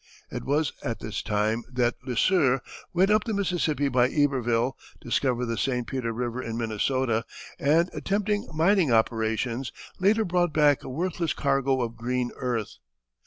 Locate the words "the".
3.25-3.35, 5.45-5.59